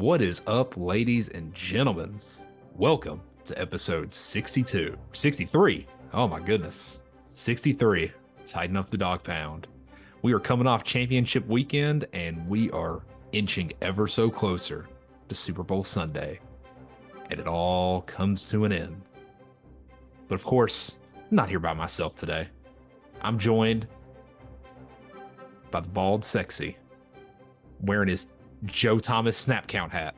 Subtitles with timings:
[0.00, 2.22] What is up, ladies and gentlemen?
[2.74, 5.86] Welcome to episode 62, 63.
[6.14, 7.02] Oh my goodness,
[7.34, 8.10] 63.
[8.46, 9.66] Tighten up the dog pound.
[10.22, 13.02] We are coming off championship weekend and we are
[13.32, 14.88] inching ever so closer
[15.28, 16.40] to Super Bowl Sunday.
[17.30, 19.02] And it all comes to an end.
[20.28, 22.48] But of course, I'm not here by myself today.
[23.20, 23.86] I'm joined
[25.70, 26.78] by the bald sexy,
[27.82, 28.32] wearing his
[28.66, 30.14] Joe Thomas snap count hat.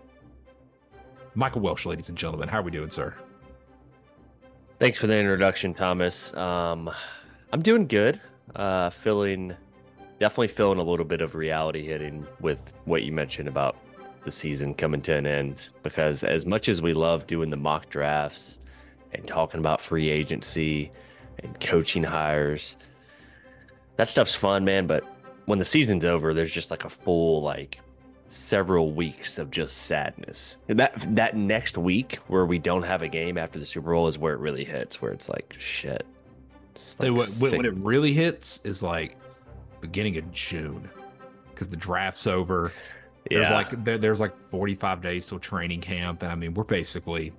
[1.34, 3.14] Michael Welsh, ladies and gentlemen, how are we doing, sir?
[4.78, 6.34] Thanks for the introduction, Thomas.
[6.34, 6.90] Um,
[7.52, 8.20] I'm doing good.
[8.56, 9.56] Uh, feeling
[10.18, 13.76] definitely feeling a little bit of reality hitting with what you mentioned about
[14.24, 15.68] the season coming to an end.
[15.82, 18.60] Because as much as we love doing the mock drafts
[19.12, 20.90] and talking about free agency
[21.38, 22.76] and coaching hires,
[23.96, 24.86] that stuff's fun, man.
[24.86, 25.04] But
[25.46, 27.80] when the season's over, there's just like a full like
[28.32, 30.56] several weeks of just sadness.
[30.68, 34.08] And that that next week where we don't have a game after the Super Bowl
[34.08, 36.06] is where it really hits, where it's like shit.
[36.72, 39.16] It's like when, when, it really hits is like
[39.80, 40.88] beginning of June
[41.50, 42.72] because the draft's over.
[43.28, 43.54] There's yeah.
[43.54, 47.32] like there, there's like 45 days till training camp, and I mean we're basically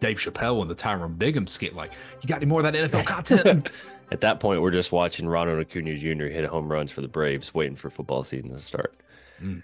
[0.00, 1.74] Dave Chappelle and the Tyrone Biggum skit.
[1.74, 3.68] Like, you got any more of that NFL content?
[4.12, 6.26] At that point, we're just watching Ronald Acuna Jr.
[6.26, 8.94] hit home runs for the Braves, waiting for football season to start.
[9.42, 9.62] Mm.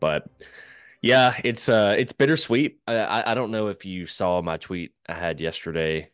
[0.00, 0.28] But
[1.02, 2.80] yeah, it's uh, it's bittersweet.
[2.86, 6.10] I I don't know if you saw my tweet I had yesterday,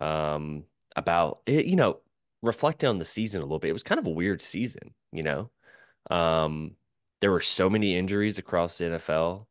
[0.00, 0.64] um,
[0.96, 1.66] about it.
[1.66, 2.00] You know,
[2.42, 3.70] reflecting on the season a little bit.
[3.70, 4.94] It was kind of a weird season.
[5.12, 5.50] You know,
[6.10, 6.72] um,
[7.20, 9.46] there were so many injuries across the NFL.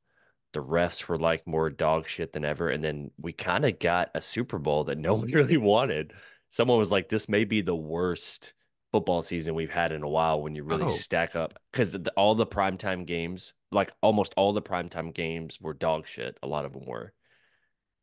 [0.53, 4.11] The refs were like more dog shit than ever, and then we kind of got
[4.13, 6.13] a Super Bowl that no one really wanted
[6.53, 8.53] someone was like, "This may be the worst
[8.93, 10.95] football season we've had in a while." When you really oh.
[10.95, 16.07] stack up, because all the primetime games, like almost all the primetime games, were dog
[16.07, 16.37] shit.
[16.41, 17.11] A lot of them were,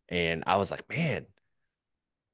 [0.08, 1.24] and I was like, "Man,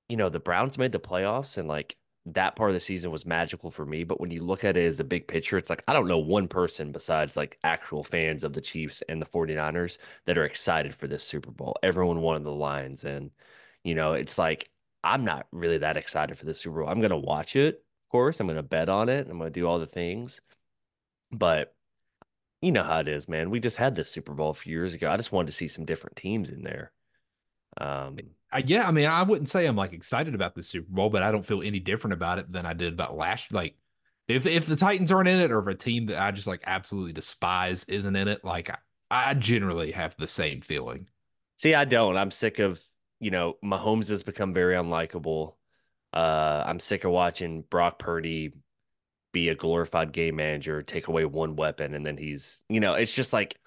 [0.09, 1.97] you know, the Browns made the playoffs, and like."
[2.31, 4.85] That part of the season was magical for me, but when you look at it
[4.85, 8.43] as a big picture, it's like I don't know one person besides like actual fans
[8.43, 11.77] of the Chiefs and the 49ers that are excited for this Super Bowl.
[11.85, 13.31] Everyone wanted the Lions and
[13.87, 14.69] you know, it's like
[15.05, 16.89] I'm not really that excited for the Super Bowl.
[16.89, 17.85] I'm going to watch it,
[18.17, 18.41] course.
[18.41, 19.29] I'm going to bet on it.
[19.29, 20.41] I'm going to do all the things.
[21.31, 21.75] But
[22.63, 23.51] you know how it is, man.
[23.51, 25.11] We just had this Super Bowl a few years ago.
[25.11, 26.93] I just wanted to see some different teams in there.
[27.79, 28.19] Um,
[28.51, 31.23] uh, yeah, I mean, I wouldn't say I'm like excited about the Super Bowl, but
[31.23, 33.53] I don't feel any different about it than I did about last.
[33.53, 33.77] Like,
[34.29, 36.63] if if the Titans aren't in it, or if a team that I just like
[36.67, 38.79] absolutely despise isn't in it, like I,
[39.11, 41.09] I generally have the same feeling.
[41.57, 42.17] See, I don't.
[42.17, 42.81] I'm sick of
[43.21, 45.56] you know, Mahomes has become very unlikable.
[46.17, 48.55] Uh, I'm sick of watching Brock Purdy
[49.33, 53.13] be a glorified game manager, take away one weapon, and then he's, you know, it's
[53.13, 53.59] just like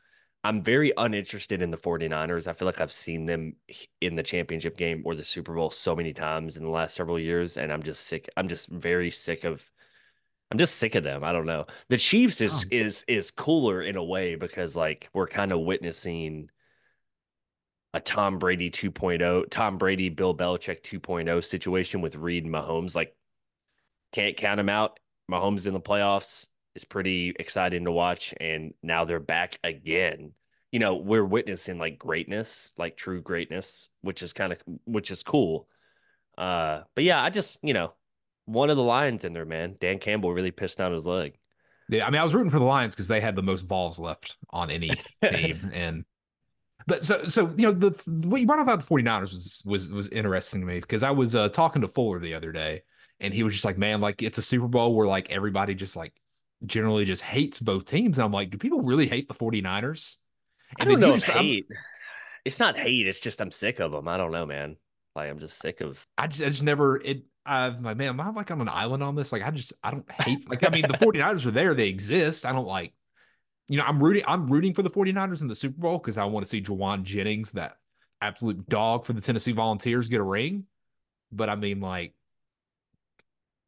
[0.43, 2.47] I'm very uninterested in the 49ers.
[2.47, 3.55] I feel like I've seen them
[4.01, 7.19] in the championship game or the Super Bowl so many times in the last several
[7.19, 8.27] years, and I'm just sick.
[8.35, 9.63] I'm just very sick of.
[10.49, 11.23] I'm just sick of them.
[11.23, 11.67] I don't know.
[11.89, 12.67] The Chiefs is oh.
[12.71, 16.49] is is cooler in a way because like we're kind of witnessing
[17.93, 22.95] a Tom Brady 2.0, Tom Brady, Bill Belichick 2.0 situation with Reid and Mahomes.
[22.95, 23.15] Like,
[24.11, 24.99] can't count him out.
[25.31, 28.33] Mahomes in the playoffs is pretty exciting to watch.
[28.39, 30.33] And now they're back again.
[30.71, 35.23] You know, we're witnessing like greatness, like true greatness, which is kind of, which is
[35.23, 35.67] cool.
[36.37, 37.93] Uh, but yeah, I just, you know,
[38.45, 39.77] one of the Lions in there, man.
[39.79, 41.37] Dan Campbell really pissed out his leg.
[41.89, 43.99] Yeah, I mean, I was rooting for the Lions because they had the most balls
[43.99, 44.91] left on any
[45.23, 46.05] team, and
[46.89, 49.89] but so so you know the what you brought up about the 49ers was was
[49.89, 52.81] was interesting to me because I was uh, talking to Fuller the other day
[53.19, 55.95] and he was just like, man, like it's a Super Bowl where like everybody just
[55.95, 56.13] like
[56.65, 58.17] generally just hates both teams.
[58.17, 60.15] And I'm like, do people really hate the 49ers?
[60.77, 61.65] And I don't know just, hate.
[61.69, 61.77] I'm,
[62.45, 63.07] it's not hate.
[63.07, 64.07] It's just I'm sick of them.
[64.07, 64.77] I don't know, man.
[65.15, 66.05] Like I'm just sick of.
[66.17, 67.01] I just, I just never.
[67.01, 67.23] It.
[67.45, 69.31] I'm like, man, am I like on an island on this?
[69.31, 70.47] Like, I just I don't hate.
[70.47, 71.73] Like, I mean, the 49ers are there.
[71.73, 72.45] They exist.
[72.45, 72.93] I don't like
[73.69, 76.25] you know, I'm rooting I'm rooting for the 49ers in the Super Bowl because I
[76.25, 77.77] want to see Jauan Jennings, that
[78.19, 80.65] absolute dog for the Tennessee Volunteers, get a ring.
[81.31, 82.15] But I mean, like,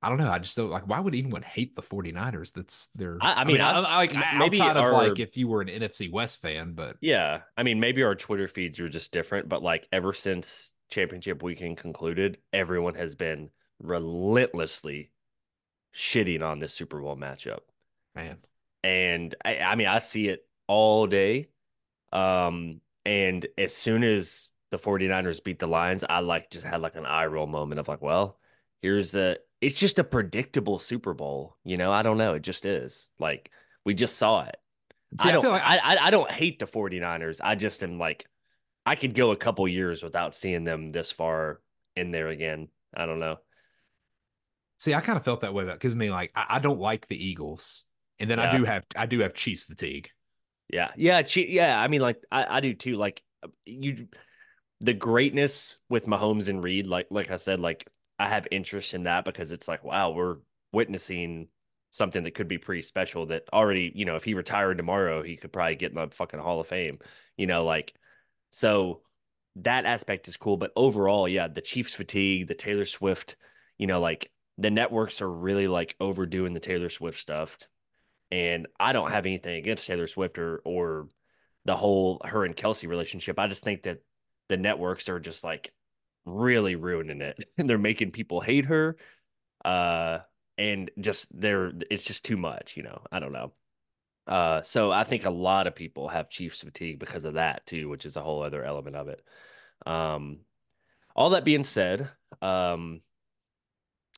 [0.02, 0.32] I don't know.
[0.32, 2.52] I just don't like why would anyone hate the 49ers?
[2.54, 5.48] That's their I, I mean, I, I, like maybe outside our, of like if you
[5.48, 9.12] were an NFC West fan, but yeah, I mean, maybe our Twitter feeds are just
[9.12, 15.12] different, but like ever since championship weekend concluded, everyone has been relentlessly
[15.96, 17.60] shitting on this Super Bowl matchup.
[18.16, 18.38] Man.
[18.84, 21.50] And I, I mean, I see it all day.
[22.12, 26.96] Um, and as soon as the 49ers beat the Lions, I like just had like
[26.96, 28.38] an eye roll moment of like, well,
[28.82, 31.92] here's a it's just a predictable Super Bowl, you know?
[31.92, 33.10] I don't know, it just is.
[33.20, 33.52] Like
[33.86, 34.56] we just saw it.
[35.22, 37.42] See, I don't I, like I, I don't hate the 49ers.
[37.44, 38.26] I just am like
[38.86, 41.60] I could go a couple years without seeing them this far
[41.96, 42.70] in there again.
[42.96, 43.38] I don't know.
[44.80, 46.80] See, I kind of felt that way about because I mean, like, I, I, don't
[46.80, 47.84] like the Eagles,
[48.22, 48.52] and then yeah.
[48.52, 50.10] I do have I do have Chiefs fatigue.
[50.70, 51.78] Yeah, yeah, yeah.
[51.78, 52.96] I mean, like, I, I do too.
[52.96, 53.22] Like,
[53.66, 54.08] you,
[54.80, 56.88] the greatness with Mahomes and Reid.
[56.88, 60.38] like, like I said, like, I have interest in that because it's like, wow, we're
[60.72, 61.50] witnessing
[61.90, 63.26] something that could be pretty special.
[63.26, 66.40] That already, you know, if he retired tomorrow, he could probably get in the fucking
[66.40, 67.00] Hall of Fame.
[67.36, 67.94] You know, like,
[68.52, 69.02] so
[69.58, 70.56] that aspect is cool.
[70.56, 73.36] But overall, yeah, the Chiefs fatigue, the Taylor Swift,
[73.78, 77.58] you know, like the networks are really like overdoing the Taylor Swift stuff.
[78.32, 81.08] And I don't have anything against Taylor Swift or or
[81.66, 83.38] the whole her and Kelce relationship.
[83.38, 84.00] I just think that
[84.50, 85.74] the networks are just like
[86.26, 87.44] really ruining it.
[87.58, 88.98] And they're making people hate her.
[89.64, 90.20] Uh
[90.58, 93.02] and just they're it's just too much, you know.
[93.12, 93.54] I don't know.
[94.28, 97.90] Uh so I think a lot of people have Chiefs fatigue because of that too,
[97.90, 99.22] which is a whole other element of it.
[99.86, 100.40] Um
[101.16, 102.10] all that being said,
[102.42, 103.02] um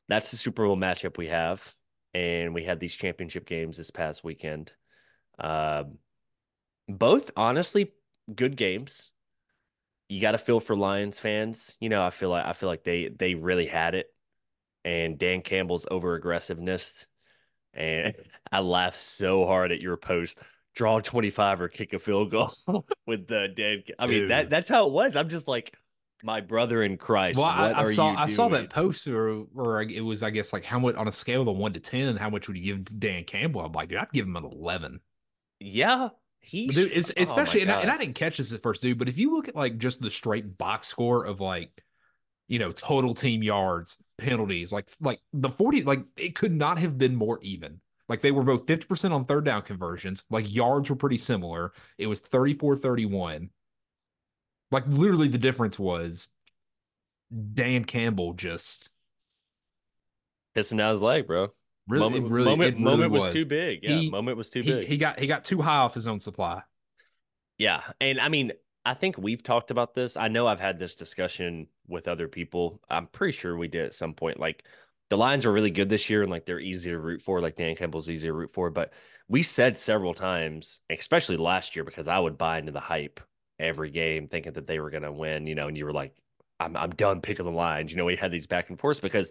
[0.08, 1.62] that's the Super Bowl matchup we have,
[2.14, 4.72] and we had these championship games this past weekend.
[5.38, 5.84] Uh,
[6.88, 7.92] both honestly
[8.32, 9.10] good games.
[10.08, 11.76] You got to feel for Lions fans.
[11.80, 14.06] You know, I feel like I feel like they they really had it,
[14.84, 17.06] and Dan Campbell's over aggressiveness,
[17.72, 18.14] and
[18.52, 20.38] I laughed so hard at your post.
[20.76, 22.52] Draw twenty five or kick a field goal
[23.06, 23.82] with the Dan.
[23.98, 25.16] I mean that that's how it was.
[25.16, 25.74] I'm just like
[26.24, 27.38] my brother in Christ.
[27.38, 30.78] Well, I, I saw I saw that poster, or it was I guess like how
[30.78, 33.60] much on a scale of one to ten, how much would you give Dan Campbell?
[33.60, 35.00] I'm like, dude, I'd give him an eleven.
[35.60, 36.08] Yeah,
[36.40, 38.98] he dude, it's, oh especially and I, and I, didn't catch this at first, dude.
[38.98, 41.70] But if you look at like just the straight box score of like,
[42.48, 46.96] you know, total team yards, penalties, like like the forty, like it could not have
[46.96, 47.80] been more even.
[48.08, 50.24] Like they were both 50% on third down conversions.
[50.28, 51.72] Like yards were pretty similar.
[51.96, 53.48] It was 34 31.
[54.74, 56.30] Like literally, the difference was
[57.54, 58.90] Dan Campbell just
[60.56, 61.52] pissing out his leg, bro.
[61.86, 63.22] Really, moment, really, moment, really moment was.
[63.22, 63.32] was.
[63.32, 63.84] too big.
[63.84, 64.86] Yeah, he, moment was too he, big.
[64.88, 66.62] He got he got too high off his own supply.
[67.56, 68.50] Yeah, and I mean,
[68.84, 70.16] I think we've talked about this.
[70.16, 72.80] I know I've had this discussion with other people.
[72.90, 74.40] I'm pretty sure we did at some point.
[74.40, 74.64] Like
[75.08, 77.40] the Lions are really good this year, and like they're easy to root for.
[77.40, 78.70] Like Dan Campbell's easy to root for.
[78.70, 78.92] But
[79.28, 83.20] we said several times, especially last year, because I would buy into the hype
[83.58, 86.14] every game thinking that they were going to win, you know, and you were like,
[86.60, 87.90] I'm, I'm done picking the lines.
[87.90, 89.30] You know, we had these back and forth because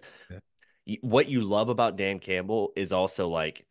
[0.86, 0.96] yeah.
[1.02, 3.66] what you love about Dan Campbell is also like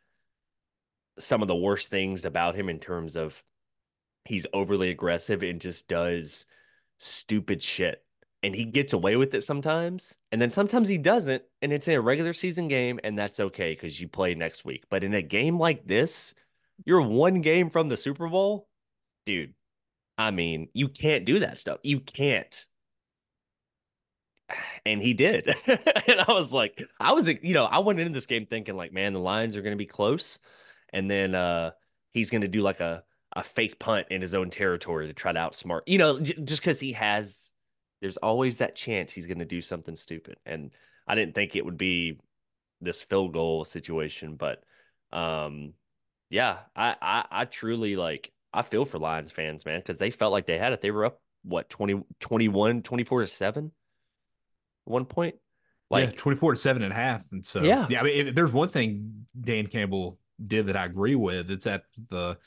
[1.20, 3.42] some of the worst things about him in terms of
[4.26, 6.46] he's overly aggressive and just does
[6.98, 8.04] stupid shit.
[8.42, 10.18] And he gets away with it sometimes.
[10.32, 11.44] And then sometimes he doesn't.
[11.62, 13.00] And it's in a regular season game.
[13.04, 14.84] And that's okay because you play next week.
[14.90, 16.34] But in a game like this,
[16.84, 18.68] you're one game from the Super Bowl.
[19.26, 19.54] Dude,
[20.18, 21.80] I mean, you can't do that stuff.
[21.84, 22.66] You can't.
[24.86, 25.48] And he did.
[25.68, 28.92] and I was like, I was, you know, I went into this game thinking like,
[28.92, 30.40] man, the Lions are going to be close.
[30.92, 31.72] And then uh
[32.14, 33.04] he's going to do like a
[33.36, 35.82] a fake punt in his own territory to try to outsmart.
[35.88, 37.54] You know, j- just cuz he has
[38.02, 40.38] there's always that chance he's going to do something stupid.
[40.46, 40.72] And
[41.08, 42.20] I didn't think it would be
[42.82, 44.64] this field goal situation, but
[45.14, 45.76] um
[46.32, 50.32] yeah, I I, I truly like I feel for Lions fans, man, because they felt
[50.32, 50.82] like they had it.
[50.82, 53.72] They were up, what, 20, 21, 24 to 7
[54.86, 55.36] one point?
[55.90, 57.24] Like, yeah, 24 to 7 and a half.
[57.32, 60.86] And so, yeah, yeah I mean, if there's one thing Dan Campbell did that I
[60.86, 62.38] agree with, it's at the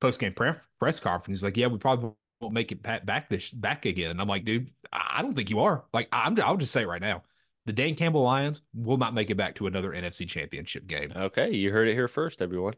[0.00, 1.38] post game press conference.
[1.38, 4.10] He's like, yeah, we probably won't make it back this back again.
[4.10, 5.84] And I'm like, dude, I don't think you are.
[5.92, 7.22] Like, I'm, I'll just say it right now.
[7.66, 11.12] The Dan Campbell Lions will not make it back to another NFC championship game.
[11.14, 11.52] Okay.
[11.52, 12.74] You heard it here first, everyone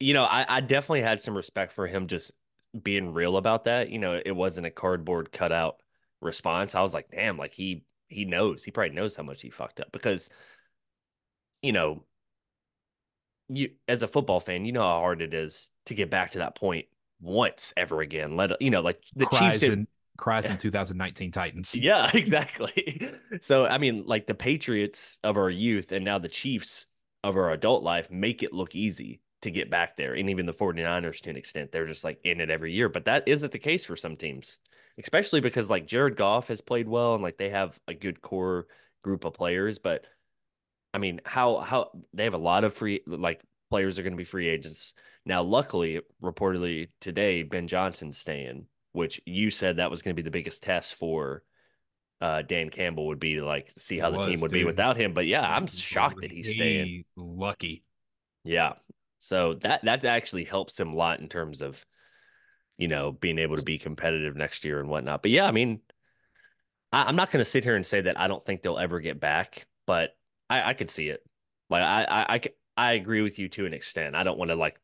[0.00, 2.32] you know, I, I definitely had some respect for him just
[2.80, 3.90] being real about that.
[3.90, 5.82] You know, it wasn't a cardboard cutout
[6.20, 6.74] response.
[6.74, 8.64] I was like, damn, like he he knows.
[8.64, 10.28] He probably knows how much he fucked up because,
[11.62, 12.04] you know,
[13.48, 16.38] you as a football fan, you know how hard it is to get back to
[16.38, 16.86] that point
[17.20, 18.36] once ever again.
[18.36, 21.74] Let you know, like the cries Chiefs in cries in 2019 Titans.
[21.74, 23.00] Yeah, exactly.
[23.40, 26.86] So I mean, like the Patriots of our youth and now the Chiefs
[27.24, 30.14] of our adult life make it look easy to get back there.
[30.14, 32.88] And even the 49ers to an extent, they're just like in it every year.
[32.88, 34.58] But that isn't the case for some teams,
[35.02, 38.66] especially because like Jared Goff has played well and like they have a good core
[39.02, 39.78] group of players.
[39.78, 40.04] But
[40.92, 43.40] I mean, how how they have a lot of free like
[43.70, 44.94] players are going to be free agents.
[45.24, 50.24] Now, luckily, reportedly today, Ben Johnson's staying, which you said that was going to be
[50.24, 51.42] the biggest test for
[52.20, 54.60] uh, Dan Campbell would be to like see how it the was, team would dude.
[54.60, 55.12] be without him.
[55.12, 57.04] But yeah, I'm shocked that he's staying.
[57.16, 57.84] Lucky.
[58.44, 58.74] Yeah.
[59.18, 61.84] So that that actually helps him a lot in terms of,
[62.76, 65.22] you know, being able to be competitive next year and whatnot.
[65.22, 65.80] But yeah, I mean,
[66.92, 69.00] I, am not going to sit here and say that I don't think they'll ever
[69.00, 70.16] get back, but
[70.48, 71.24] I, I could see it.
[71.68, 72.40] Like I, I, I,
[72.76, 74.14] I agree with you to an extent.
[74.14, 74.80] I don't want to like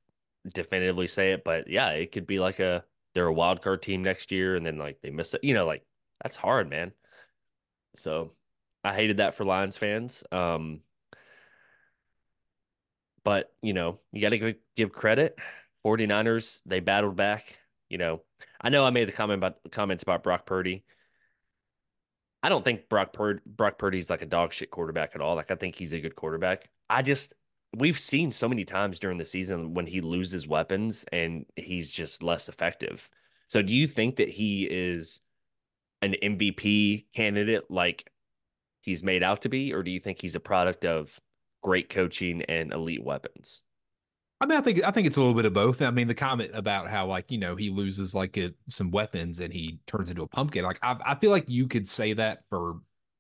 [0.53, 4.03] definitively say it, but yeah, it could be like a they're a wild card team
[4.03, 5.45] next year, and then like they miss it.
[5.45, 5.85] You know, like
[6.23, 6.93] that's hard, man.
[7.97, 8.33] So
[8.83, 10.25] I hated that for Lions fans.
[10.33, 10.81] Um,
[13.25, 15.39] but you know, you got to give credit.
[15.85, 17.57] 49ers, they battled back.
[17.89, 18.23] You know,
[18.61, 20.85] I know I made the comment about comments about Brock Purdy.
[22.43, 25.37] I don't think Brock Purdy Brock Purdy's like a dog shit quarterback at all.
[25.37, 26.69] Like I think he's a good quarterback.
[26.89, 27.35] I just
[27.77, 32.23] we've seen so many times during the season when he loses weapons and he's just
[32.23, 33.09] less effective.
[33.49, 35.21] So do you think that he is
[36.03, 38.11] an MVP candidate like
[38.81, 41.19] he's made out to be, or do you think he's a product of
[41.65, 43.63] great coaching and elite weapons?
[44.41, 45.81] I mean, I think I think it's a little bit of both.
[45.81, 49.41] I mean, the comment about how like you know he loses like a, some weapons
[49.41, 50.65] and he turns into a pumpkin.
[50.65, 52.77] Like I, I feel like you could say that for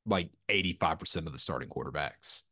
[0.06, 2.42] like eighty five percent of the starting quarterbacks.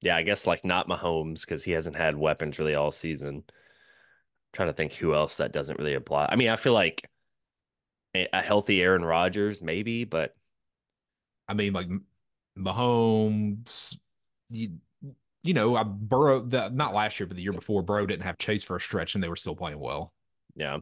[0.00, 3.28] Yeah, I guess like not Mahomes because he hasn't had weapons really all season.
[3.28, 3.44] I'm
[4.54, 6.28] trying to think who else that doesn't really apply.
[6.30, 7.08] I mean, I feel like
[8.14, 10.34] a healthy Aaron Rodgers maybe, but
[11.48, 11.88] I mean, like
[12.58, 13.98] Mahomes,
[14.52, 14.72] you,
[15.42, 18.38] you know, I Burrow the not last year, but the year before, Burrow didn't have
[18.38, 20.12] Chase for a stretch, and they were still playing well.
[20.54, 20.78] Yeah,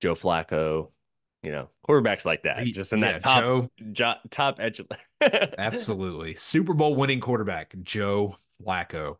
[0.00, 0.90] Joe Flacco,
[1.42, 4.80] you know, quarterbacks like that, he, just in yeah, that top Joe, jo, top edge.
[5.58, 9.16] absolutely, Super Bowl winning quarterback Joe Flacco,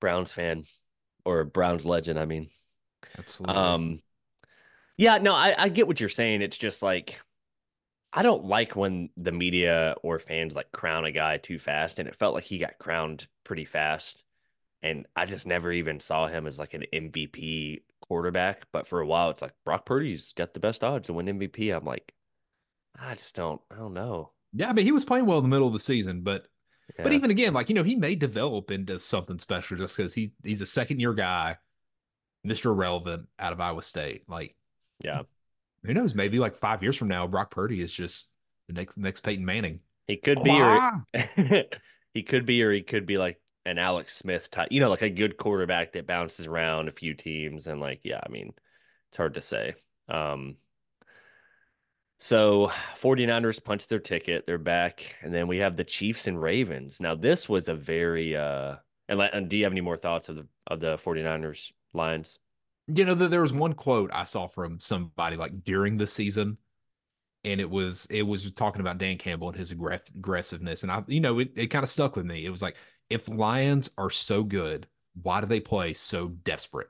[0.00, 0.64] Browns fan
[1.24, 2.18] or Browns legend.
[2.18, 2.48] I mean,
[3.18, 3.56] absolutely.
[3.56, 4.02] Um,
[4.96, 6.42] yeah, no, I, I get what you're saying.
[6.42, 7.20] It's just like
[8.16, 12.08] I don't like when the media or fans like crown a guy too fast, and
[12.08, 14.22] it felt like he got crowned pretty fast.
[14.82, 18.66] And I just never even saw him as like an MVP quarterback.
[18.72, 21.74] But for a while, it's like Brock Purdy's got the best odds to win MVP.
[21.74, 22.14] I'm like,
[22.96, 24.30] I just don't, I don't know.
[24.52, 26.46] Yeah, I mean, he was playing well in the middle of the season, but
[26.96, 27.02] yeah.
[27.02, 30.34] but even again, like you know, he may develop into something special just because he
[30.44, 31.56] he's a second year guy,
[32.44, 34.28] Mister Relevant out of Iowa State.
[34.28, 34.54] Like,
[35.02, 35.22] yeah,
[35.84, 36.14] who knows?
[36.14, 38.30] Maybe like five years from now, Brock Purdy is just
[38.68, 39.80] the next next Peyton Manning.
[40.06, 41.06] He could be, or
[42.14, 44.68] he could be, or he could be like an Alex Smith type.
[44.70, 48.20] You know, like a good quarterback that bounces around a few teams, and like, yeah,
[48.24, 48.52] I mean,
[49.10, 49.74] it's hard to say.
[50.08, 50.56] Um,
[52.18, 54.46] so 49ers punched their ticket.
[54.46, 55.14] They're back.
[55.22, 57.00] And then we have the Chiefs and Ravens.
[57.00, 58.76] Now, this was a very uh
[59.08, 62.38] and, and do you have any more thoughts of the of the 49ers Lions?
[62.86, 66.58] You know, there was one quote I saw from somebody like during the season,
[67.42, 71.20] and it was it was talking about Dan Campbell and his aggressiveness, and I, you
[71.20, 72.44] know, it, it kind of stuck with me.
[72.44, 72.76] It was like,
[73.10, 74.86] if Lions are so good,
[75.22, 76.88] why do they play so desperate?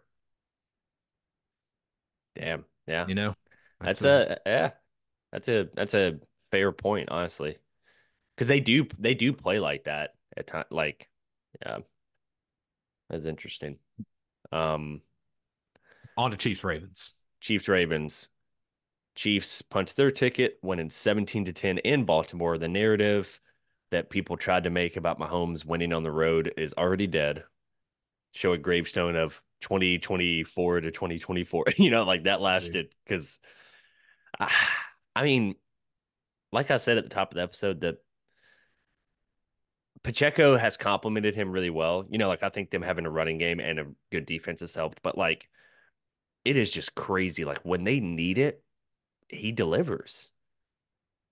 [2.37, 3.35] Damn, yeah, you know,
[3.81, 4.71] that's, that's a, a yeah,
[5.33, 6.19] that's a that's a
[6.51, 7.59] fair point, honestly,
[8.35, 10.67] because they do they do play like that at times.
[10.71, 11.09] Like,
[11.63, 11.79] yeah,
[13.09, 13.79] that's interesting.
[14.51, 15.01] Um,
[16.17, 17.15] on to Chiefs Ravens.
[17.41, 18.29] Chiefs Ravens.
[19.15, 22.59] Chiefs punched their ticket, winning 17 to 10 in Baltimore.
[22.59, 23.41] The narrative
[23.91, 27.45] that people tried to make about Mahomes winning on the road is already dead.
[28.33, 31.65] Show a gravestone of 2024 to 2024.
[31.77, 33.39] you know, like that lasted because,
[34.39, 34.71] I, ah,
[35.15, 35.55] I mean,
[36.51, 37.99] like I said at the top of the episode, that
[40.03, 42.05] Pacheco has complimented him really well.
[42.09, 44.75] You know, like I think them having a running game and a good defense has
[44.75, 45.49] helped, but like
[46.45, 47.45] it is just crazy.
[47.45, 48.63] Like when they need it,
[49.29, 50.31] he delivers.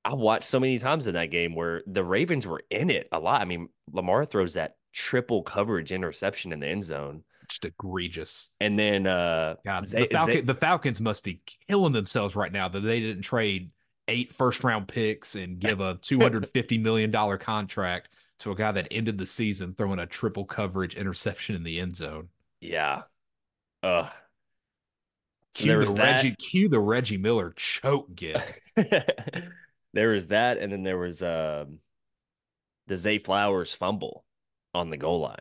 [0.05, 3.21] I watched so many times in that game where the Ravens were in it a
[3.21, 3.41] lot.
[3.41, 7.23] I mean, Lamar throws that triple coverage interception in the end zone.
[7.49, 8.51] Just egregious.
[8.61, 12.81] And then uh God, the, Falcon, the Falcons must be killing themselves right now that
[12.81, 13.71] they didn't trade
[14.09, 18.09] eight first round picks and give a $250 million contract
[18.41, 21.95] to a guy that ended the season throwing a triple coverage interception in the end
[21.95, 22.29] zone.
[22.61, 23.03] Yeah.
[23.83, 24.09] Uh
[25.55, 26.23] Cue the that.
[26.23, 28.43] Reggie, cue the Reggie Miller choke get.
[29.93, 31.79] there was that, and then there was um,
[32.87, 34.25] the Zay Flowers fumble
[34.75, 35.37] on the goal line.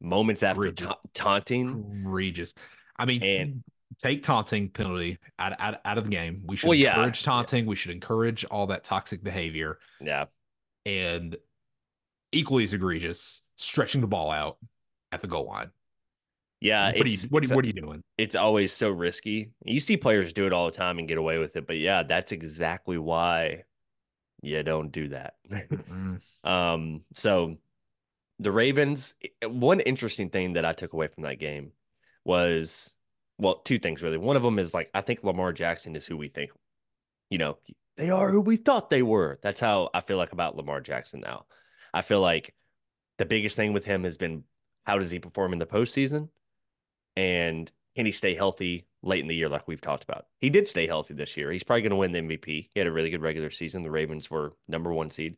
[0.00, 2.54] Moments after ta- taunting, egregious.
[2.96, 3.64] I mean, and
[3.98, 6.42] take taunting penalty out, out, out of the game.
[6.46, 7.24] We should well, encourage yeah.
[7.24, 7.64] taunting.
[7.64, 7.70] Yeah.
[7.70, 9.78] We should encourage all that toxic behavior.
[10.00, 10.26] Yeah.
[10.86, 11.36] And
[12.32, 14.58] equally as egregious, stretching the ball out
[15.12, 15.70] at the goal line.
[16.64, 18.02] Yeah, what are you what, what are you doing?
[18.16, 19.50] It's always so risky.
[19.66, 22.04] You see players do it all the time and get away with it, but yeah,
[22.04, 23.64] that's exactly why
[24.40, 25.34] you don't do that.
[26.44, 27.58] um, so
[28.38, 29.12] the Ravens,
[29.46, 31.72] one interesting thing that I took away from that game
[32.24, 32.94] was,
[33.36, 34.16] well, two things really.
[34.16, 36.50] One of them is like, I think Lamar Jackson is who we think,
[37.28, 37.58] you know,
[37.98, 39.38] they are who we thought they were.
[39.42, 41.44] That's how I feel like about Lamar Jackson now.
[41.92, 42.54] I feel like
[43.18, 44.44] the biggest thing with him has been
[44.84, 46.30] how does he perform in the postseason?
[47.16, 50.26] And can he stay healthy late in the year, like we've talked about?
[50.40, 51.50] He did stay healthy this year.
[51.52, 52.46] He's probably going to win the MVP.
[52.46, 53.82] He had a really good regular season.
[53.82, 55.36] The Ravens were number one seed.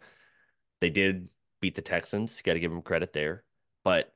[0.80, 1.30] They did
[1.60, 2.40] beat the Texans.
[2.42, 3.44] Got to give them credit there.
[3.84, 4.12] But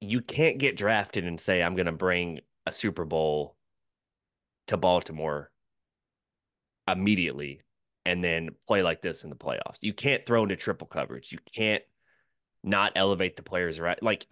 [0.00, 3.56] you can't get drafted and say, I'm going to bring a Super Bowl
[4.68, 5.50] to Baltimore
[6.86, 7.62] immediately
[8.06, 9.78] and then play like this in the playoffs.
[9.80, 11.32] You can't throw into triple coverage.
[11.32, 11.82] You can't
[12.64, 14.02] not elevate the players right.
[14.02, 14.26] Like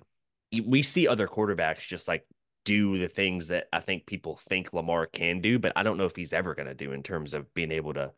[0.60, 2.26] we see other quarterbacks just like
[2.64, 6.04] do the things that I think people think Lamar can do, but I don't know
[6.04, 8.12] if he's ever going to do in terms of being able to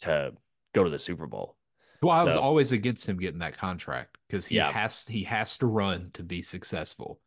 [0.00, 0.32] to
[0.74, 1.56] go to the Super Bowl.
[2.02, 4.70] Well, I was always against him getting that contract because he yeah.
[4.70, 7.20] has he has to run to be successful.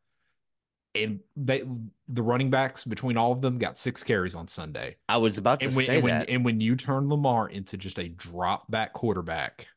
[0.94, 1.64] And they
[2.08, 4.98] the running backs between all of them got six carries on Sunday.
[5.10, 6.30] I was about to and when, say and that.
[6.30, 9.68] And when you turn Lamar into just a drop back quarterback,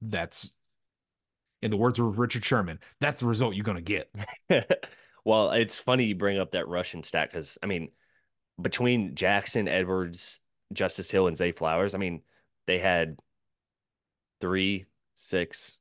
[0.00, 0.52] that's
[1.62, 4.04] in the words of Richard Sherman, that's the result you're going to
[4.48, 4.80] get.
[5.24, 7.90] well, it's funny you bring up that Russian stat because I mean,
[8.60, 10.40] between Jackson, Edwards,
[10.72, 12.22] Justice Hill, and Zay Flowers, I mean,
[12.66, 13.20] they had
[14.40, 15.78] three, six,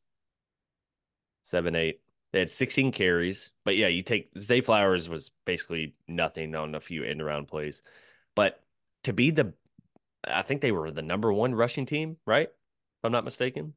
[1.44, 2.02] seven, eight.
[2.32, 3.52] They had 16 carries.
[3.64, 7.82] But yeah, you take Zay Flowers was basically nothing on a few end around plays.
[8.36, 8.62] But
[9.04, 9.54] to be the,
[10.28, 12.48] I think they were the number one rushing team, right?
[12.48, 13.74] If I'm not mistaken.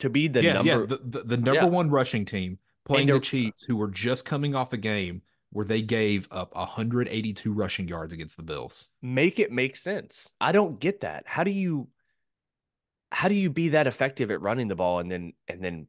[0.00, 1.66] To be the yeah, number, yeah, the, the, the number yeah.
[1.66, 5.82] one rushing team playing the Chiefs, who were just coming off a game where they
[5.82, 8.88] gave up 182 rushing yards against the Bills.
[9.02, 10.34] Make it make sense.
[10.40, 11.24] I don't get that.
[11.26, 11.88] How do you
[13.12, 15.86] how do you be that effective at running the ball and then and then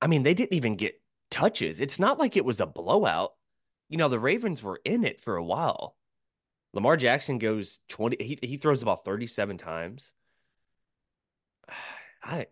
[0.00, 1.80] I mean they didn't even get touches.
[1.80, 3.32] It's not like it was a blowout.
[3.88, 5.96] You know, the Ravens were in it for a while.
[6.72, 10.12] Lamar Jackson goes 20 he he throws about 37 times.
[12.22, 12.46] I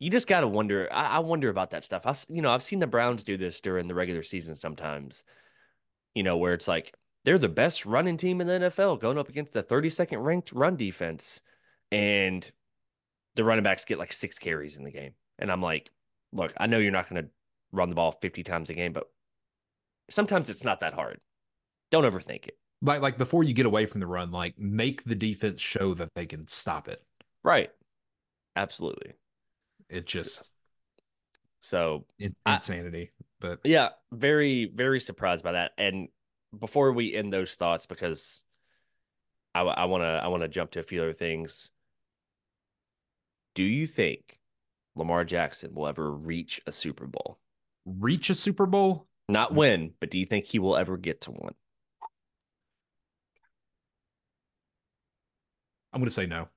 [0.00, 2.02] you just got to wonder I, I, wonder about that stuff.
[2.06, 5.22] I you know, I've seen the Browns do this during the regular season sometimes.
[6.14, 6.92] You know, where it's like
[7.24, 10.76] they're the best running team in the NFL going up against the 32nd ranked run
[10.76, 11.42] defense
[11.92, 12.50] and
[13.36, 15.12] the running backs get like six carries in the game.
[15.38, 15.90] And I'm like,
[16.32, 17.30] look, I know you're not going to
[17.70, 19.04] run the ball 50 times a game, but
[20.10, 21.20] sometimes it's not that hard.
[21.90, 22.58] Don't overthink it.
[22.82, 26.14] Like like before you get away from the run, like make the defense show that
[26.14, 27.04] they can stop it.
[27.44, 27.70] Right.
[28.56, 29.12] Absolutely.
[29.90, 30.50] It just
[31.58, 33.10] so it, insanity.
[33.12, 35.72] I, but yeah, very very surprised by that.
[35.76, 36.08] And
[36.58, 38.44] before we end those thoughts, because
[39.54, 41.70] I I want to I want to jump to a few other things.
[43.54, 44.38] Do you think
[44.94, 47.40] Lamar Jackson will ever reach a Super Bowl?
[47.84, 49.08] Reach a Super Bowl?
[49.28, 51.54] Not win, but do you think he will ever get to one?
[55.92, 56.48] I'm going to say no.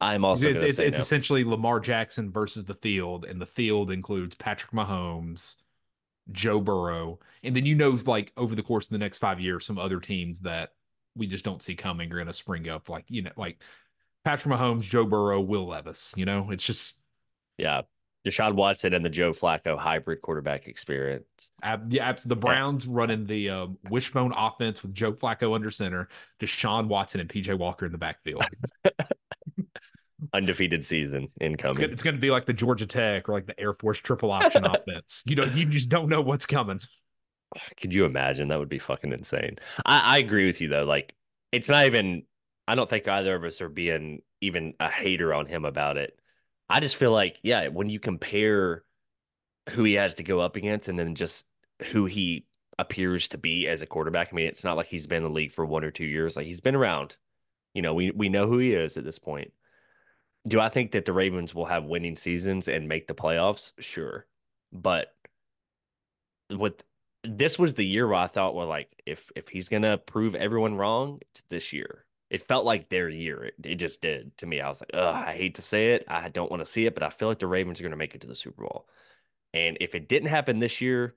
[0.00, 0.84] I'm also it's, no.
[0.84, 5.56] essentially Lamar Jackson versus the field, and the field includes Patrick Mahomes,
[6.30, 9.66] Joe Burrow, and then you know, like over the course of the next five years,
[9.66, 10.70] some other teams that
[11.16, 13.60] we just don't see coming are going to spring up, like you know, like
[14.24, 16.14] Patrick Mahomes, Joe Burrow, Will Levis.
[16.16, 17.00] You know, it's just
[17.56, 17.82] yeah.
[18.26, 21.24] Deshaun Watson and the Joe Flacco hybrid quarterback experience.
[21.88, 22.92] Yeah, the Browns yeah.
[22.94, 26.08] running the um, wishbone offense with Joe Flacco under center,
[26.40, 28.44] Deshaun Watson and PJ Walker in the backfield.
[30.32, 31.90] Undefeated season incoming.
[31.90, 34.64] It's going to be like the Georgia Tech or like the Air Force triple option
[34.66, 35.22] offense.
[35.26, 36.80] You know, you just don't know what's coming.
[37.80, 38.48] Could you imagine?
[38.48, 39.56] That would be fucking insane.
[39.86, 40.84] I, I agree with you though.
[40.84, 41.14] Like,
[41.50, 42.24] it's not even
[42.68, 46.18] I don't think either of us are being even a hater on him about it.
[46.68, 48.84] I just feel like, yeah, when you compare
[49.70, 51.46] who he has to go up against and then just
[51.92, 52.46] who he
[52.78, 55.30] appears to be as a quarterback, I mean, it's not like he's been in the
[55.30, 56.36] league for one or two years.
[56.36, 57.16] Like he's been around.
[57.72, 59.52] You know, we we know who he is at this point.
[60.48, 63.72] Do I think that the Ravens will have winning seasons and make the playoffs?
[63.78, 64.26] Sure.
[64.72, 65.14] But
[66.50, 66.82] with
[67.22, 70.76] this was the year where I thought, well, like if if he's gonna prove everyone
[70.76, 73.44] wrong, it's this year it felt like their year.
[73.44, 74.60] It, it just did to me.
[74.60, 76.04] I was like, I hate to say it.
[76.08, 78.14] I don't want to see it, but I feel like the Ravens are to make
[78.14, 78.86] it to the Super Bowl.
[79.54, 81.14] And if it didn't happen this year,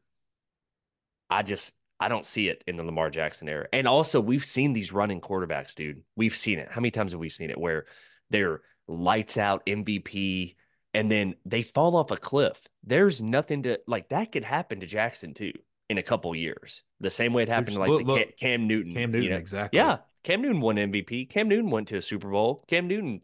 [1.30, 3.68] I just I don't see it in the Lamar Jackson era.
[3.74, 6.02] And also, we've seen these running quarterbacks, dude.
[6.16, 6.70] We've seen it.
[6.72, 7.86] How many times have we seen it where
[8.30, 8.62] they're
[8.92, 10.56] lights out MVP
[10.94, 12.68] and then they fall off a cliff?
[12.84, 15.54] There's nothing to like that could happen to Jackson too
[15.90, 16.84] in a couple years.
[17.00, 18.94] The same way it happened to like look, Cam, Cam Newton.
[18.94, 19.38] Cam Newton, you know?
[19.38, 19.78] exactly.
[19.78, 19.98] Yeah.
[20.24, 21.30] Cam Newton won MVP.
[21.30, 22.64] Cam Newton went to a Super Bowl.
[22.68, 23.22] Cam Newton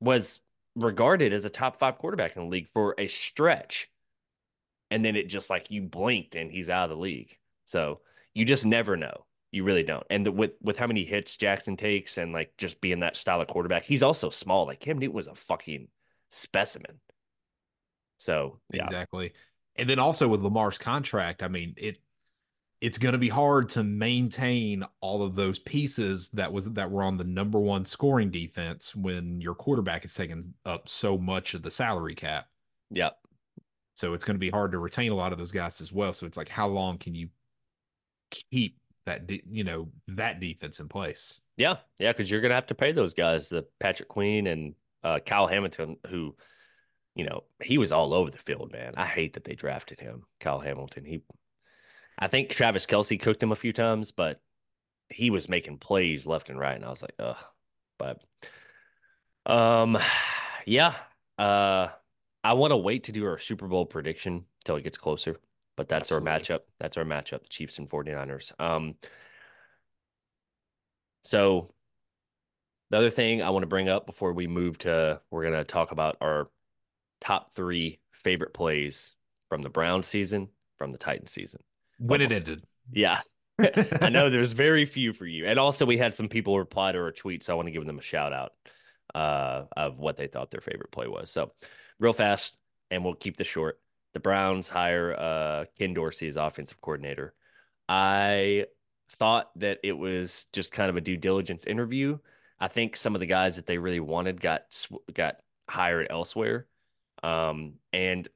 [0.00, 0.40] was
[0.74, 3.88] regarded as a top five quarterback in the league for a stretch.
[4.90, 7.38] And then it just like you blinked and he's out of the league.
[7.66, 8.00] So
[8.34, 9.26] you just never know.
[9.52, 10.06] You really don't.
[10.10, 13.40] And the, with with how many hits Jackson takes and like just being that style
[13.40, 14.66] of quarterback, he's also small.
[14.66, 15.88] Like Cam Newton was a fucking
[16.30, 17.00] specimen.
[18.18, 18.84] So yeah.
[18.84, 19.32] exactly.
[19.76, 21.98] And then also with Lamar's contract, I mean it
[22.80, 27.02] it's going to be hard to maintain all of those pieces that was that were
[27.02, 31.62] on the number one scoring defense when your quarterback is taking up so much of
[31.62, 32.46] the salary cap.
[32.90, 33.16] Yep.
[33.94, 36.14] So it's going to be hard to retain a lot of those guys as well.
[36.14, 37.28] So it's like, how long can you
[38.30, 38.78] keep
[39.10, 41.40] that, de- you know, that defense in place?
[41.56, 44.74] Yeah, yeah, because you're going to have to pay those guys, the Patrick Queen and
[45.02, 46.36] uh, Kyle Hamilton, who,
[47.14, 48.94] you know, he was all over the field, man.
[48.96, 51.04] I hate that they drafted him, Kyle Hamilton.
[51.04, 51.22] He
[52.18, 54.40] I think Travis Kelce cooked him a few times, but
[55.08, 57.36] he was making plays left and right, and I was like, ugh.
[57.98, 58.20] But
[59.46, 59.98] um,
[60.66, 60.94] yeah.
[61.38, 61.88] Uh,
[62.44, 65.40] I want to wait to do our Super Bowl prediction until it gets closer.
[65.80, 66.30] But that's Absolutely.
[66.30, 66.60] our matchup.
[66.78, 68.52] That's our matchup, the Chiefs and 49ers.
[68.60, 68.96] Um,
[71.22, 71.72] so
[72.90, 75.90] the other thing I want to bring up before we move to we're gonna talk
[75.90, 76.50] about our
[77.22, 79.14] top three favorite plays
[79.48, 81.62] from the Brown season, from the Titan season
[81.96, 82.62] when it ended.
[82.92, 83.22] Yeah.
[84.02, 85.46] I know there's very few for you.
[85.46, 87.86] And also we had some people reply to our tweet, so I want to give
[87.86, 88.52] them a shout out
[89.14, 91.30] uh, of what they thought their favorite play was.
[91.30, 91.52] So
[91.98, 92.58] real fast,
[92.90, 93.80] and we'll keep this short.
[94.12, 97.34] The Browns hire uh, Ken Dorsey as offensive coordinator.
[97.88, 98.66] I
[99.10, 102.18] thought that it was just kind of a due diligence interview.
[102.58, 104.62] I think some of the guys that they really wanted got
[105.12, 105.36] got
[105.68, 106.66] hired elsewhere.
[107.22, 108.28] Um, and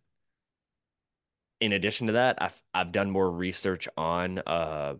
[1.60, 4.94] in addition to that, I've I've done more research on uh,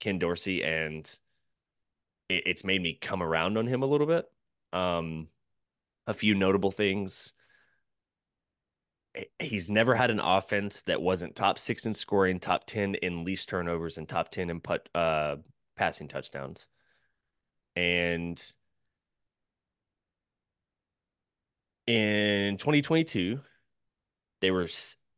[0.00, 1.06] Ken Dorsey, and
[2.28, 4.30] it, it's made me come around on him a little bit.
[4.72, 5.28] Um,
[6.06, 7.34] a few notable things.
[9.38, 13.48] He's never had an offense that wasn't top six in scoring, top ten in least
[13.48, 15.36] turnovers, and top ten in put uh,
[15.76, 16.66] passing touchdowns.
[17.76, 18.42] And
[21.86, 23.40] in 2022,
[24.40, 24.68] they were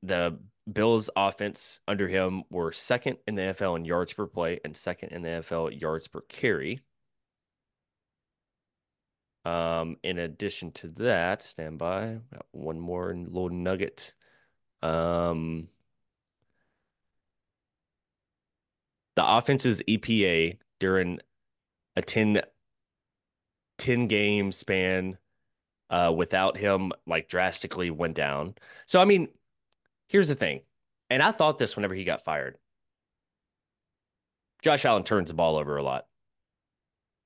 [0.03, 0.39] the
[0.71, 5.11] Bills offense under him were second in the NFL in yards per play and second
[5.11, 6.81] in the NFL yards per carry.
[9.45, 12.19] Um, in addition to that, stand by.
[12.33, 14.15] Got one more little nugget.
[14.83, 15.69] Um,
[19.17, 21.21] the offense's EPA during
[21.97, 22.41] a 10,
[23.79, 25.19] 10 game span
[25.91, 28.55] uh, without him like drastically went down.
[28.87, 29.29] So, I mean,
[30.09, 30.61] Here's the thing,
[31.11, 32.59] and I thought this whenever he got fired.
[34.63, 36.07] Josh Allen turns the ball over a lot.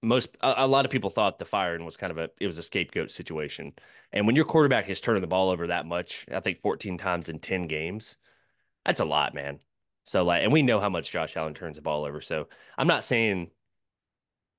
[0.02, 2.58] Most a, a, lot of people thought the firing was kind of a it was
[2.58, 3.72] a scapegoat situation.
[4.12, 7.28] And when your quarterback is turning the ball over that much, I think 14 times
[7.28, 8.16] in 10 games,
[8.87, 9.58] that's a lot, man.
[10.04, 12.20] So like and we know how much Josh Allen turns the ball over.
[12.20, 13.50] So I'm not saying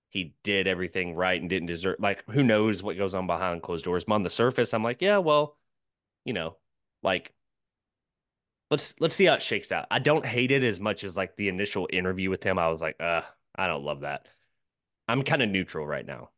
[0.09, 3.85] he did everything right and didn't deserve like who knows what goes on behind closed
[3.85, 4.05] doors.
[4.05, 5.57] But on the surface, I'm like, yeah, well,
[6.25, 6.57] you know,
[7.03, 7.33] like
[8.71, 9.87] let's let's see how it shakes out.
[9.91, 12.59] I don't hate it as much as like the initial interview with him.
[12.59, 13.21] I was like, uh,
[13.55, 14.27] I don't love that.
[15.09, 16.29] I'm kind of neutral right now.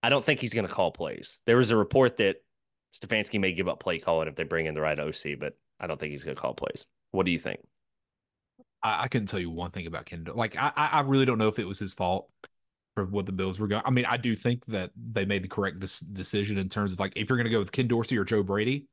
[0.00, 1.40] I don't think he's going to call plays.
[1.44, 2.36] There was a report that
[2.96, 5.88] Stefanski may give up play calling if they bring in the right OC, but I
[5.88, 6.86] don't think he's going to call plays.
[7.10, 7.58] What do you think?
[8.80, 10.36] I, I couldn't tell you one thing about Kendall.
[10.36, 12.30] Like, I, I really don't know if it was his fault
[12.94, 13.82] for what the Bills were going.
[13.84, 17.00] I mean, I do think that they made the correct des- decision in terms of
[17.00, 18.86] like if you're going to go with Ken Dorsey or Joe Brady,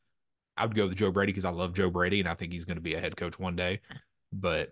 [0.57, 2.65] I would go with Joe Brady because I love Joe Brady and I think he's
[2.65, 3.81] going to be a head coach one day.
[4.33, 4.71] But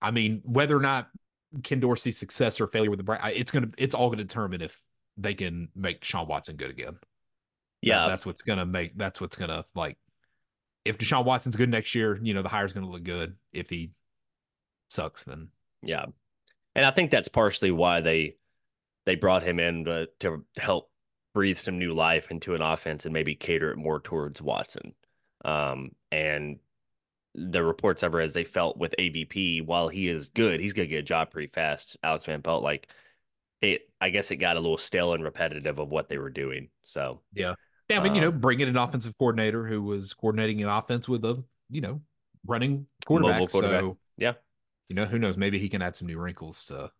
[0.00, 1.08] I mean, whether or not
[1.62, 4.62] Ken Dorsey's success or failure with the Brady, it's gonna it's all going to determine
[4.62, 4.80] if
[5.16, 6.96] they can make Sean Watson good again.
[7.82, 9.96] Yeah, that's what's gonna make that's what's gonna like.
[10.84, 13.36] If Deshaun Watson's good next year, you know the hire's going to look good.
[13.52, 13.92] If he
[14.88, 15.48] sucks, then
[15.82, 16.06] yeah,
[16.74, 18.36] and I think that's partially why they
[19.06, 20.90] they brought him in to, to help
[21.34, 24.94] breathe some new life into an offense and maybe cater it more towards Watson.
[25.44, 26.58] Um, and
[27.34, 30.98] the reports ever as they felt with AVP, while he is good, he's gonna get
[30.98, 31.96] a job pretty fast.
[32.02, 32.88] Alex Van Pelt, like
[33.60, 36.68] it, I guess it got a little stale and repetitive of what they were doing.
[36.84, 37.54] So yeah,
[37.88, 38.00] yeah.
[38.00, 41.08] I mean, um, you know, um, bringing an offensive coordinator who was coordinating an offense
[41.08, 42.00] with a you know
[42.46, 43.50] running quarterback.
[43.50, 43.80] quarterback.
[43.80, 44.32] So yeah,
[44.88, 45.36] you know, who knows?
[45.36, 46.90] Maybe he can add some new wrinkles to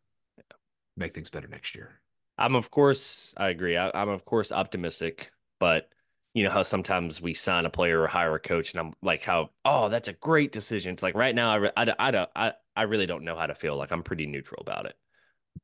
[0.96, 2.00] make things better next year.
[2.38, 3.76] I'm of course I agree.
[3.76, 5.88] I, am of course optimistic, but
[6.34, 9.22] you know how sometimes we sign a player or hire a coach, and I'm like,
[9.22, 10.92] how oh that's a great decision.
[10.92, 13.54] It's like right now I I I don't I, I really don't know how to
[13.54, 13.76] feel.
[13.76, 14.94] Like I'm pretty neutral about it.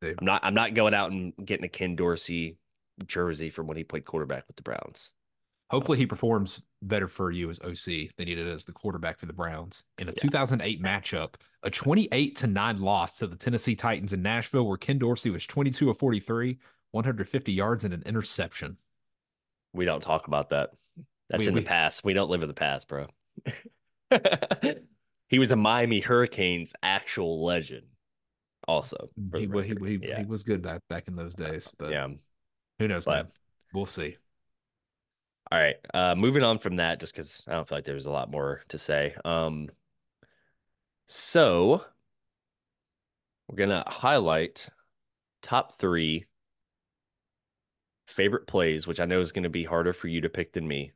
[0.02, 2.58] I'm not I'm not going out and getting a Ken Dorsey
[3.06, 5.12] jersey from when he played quarterback with the Browns.
[5.70, 9.26] Hopefully, he performs better for you as OC than he did as the quarterback for
[9.26, 9.82] the Browns.
[9.98, 10.22] In a yeah.
[10.22, 14.98] 2008 matchup, a 28 to 9 loss to the Tennessee Titans in Nashville, where Ken
[14.98, 16.58] Dorsey was 22 of 43,
[16.92, 18.76] 150 yards, and an interception.
[19.76, 20.70] We don't talk about that.
[21.28, 22.04] That's we, in we, the past.
[22.04, 23.06] We don't live in the past, bro.
[25.28, 27.86] he was a Miami Hurricanes actual legend,
[28.66, 29.10] also.
[29.34, 30.18] He, he, he, yeah.
[30.20, 32.08] he, was good back, back in those days, but yeah.
[32.78, 33.26] who knows, but, man?
[33.74, 34.16] We'll see.
[35.50, 35.76] All right.
[35.94, 38.62] Uh, moving on from that, just because I don't feel like there's a lot more
[38.68, 39.14] to say.
[39.24, 39.68] Um,
[41.06, 41.84] so
[43.48, 44.68] we're gonna highlight
[45.42, 46.26] top three
[48.06, 50.66] favorite plays, which I know is going to be harder for you to pick than
[50.66, 50.92] me.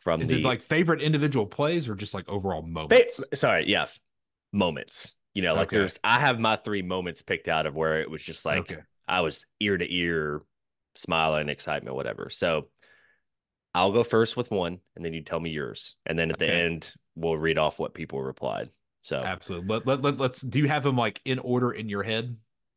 [0.00, 3.26] From is the, it like favorite individual plays or just like overall moments?
[3.28, 3.86] Fa- sorry, yeah,
[4.52, 5.16] moments.
[5.32, 5.78] You know, like okay.
[5.78, 8.82] there's I have my three moments picked out of where it was just like okay.
[9.08, 10.42] I was ear to ear,
[10.94, 12.28] smiling, excitement, whatever.
[12.30, 12.68] So
[13.74, 16.46] I'll go first with one, and then you tell me yours, and then at okay.
[16.46, 18.70] the end we'll read off what people replied.
[19.00, 19.68] So absolutely.
[19.68, 20.40] Let, let, let, let's.
[20.40, 22.36] Do you have them like in order in your head?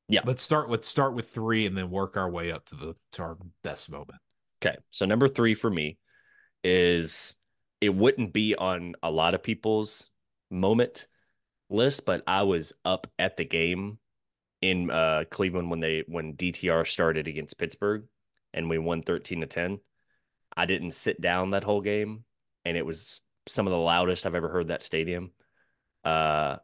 [0.10, 0.22] Yeah.
[0.26, 0.70] Let's start.
[0.70, 3.91] Let's start with three, and then work our way up to the to our best
[3.91, 4.20] moment.
[4.63, 4.78] Okay.
[4.91, 5.98] So number three for me
[6.63, 7.36] is
[7.82, 10.10] it wouldn't be on a lot of people's
[10.50, 11.08] moment
[11.70, 14.00] list, but I was up at the game
[14.62, 18.06] in uh, Cleveland when they when DTR started against Pittsburgh,
[18.54, 19.80] and we won thirteen to ten
[20.58, 22.24] I didn't sit down that whole game,
[22.65, 25.32] and it was some of the loudest I've ever heard that stadium.
[26.04, 26.58] Uh,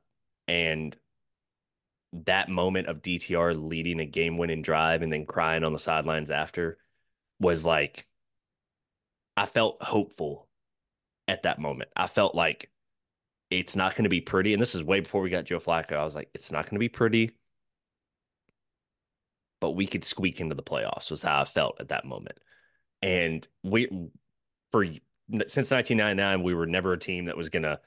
[0.47, 0.95] and
[2.26, 6.30] that moment of DTR leading a game winning drive and then crying on the sidelines
[6.30, 6.78] after
[7.39, 8.06] was like,
[9.36, 10.47] I felt hopeful
[11.28, 11.89] at that moment.
[11.95, 12.69] I felt like
[13.49, 14.54] it's not going to be pretty.
[14.54, 15.93] And this is way before we got Joe Flacco.
[15.93, 17.32] I was like, it's not going to be pretty,
[19.60, 22.38] but we could squeak into the playoffs, was how I felt at that moment.
[23.02, 23.88] And we,
[24.71, 27.80] for since 1999, we were never a team that was going to,